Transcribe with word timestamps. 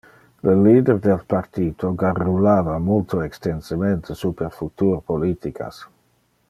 Le 0.47 0.53
leader 0.67 0.95
del 1.03 1.19
partito 1.33 1.91
garrulava 2.03 2.79
multo 2.87 3.21
extensemente 3.27 4.19
super 4.25 4.51
futur 4.59 4.99
politicas. 5.13 5.89